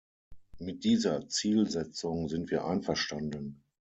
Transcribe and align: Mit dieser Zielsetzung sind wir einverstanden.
Mit 0.57 0.83
dieser 0.83 1.27
Zielsetzung 1.29 2.27
sind 2.27 2.49
wir 2.49 2.65
einverstanden. 2.65 3.61